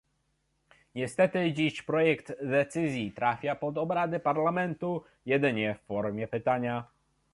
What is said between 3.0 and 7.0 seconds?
trafia pod obrady Parlamentu jedynie w formie pytania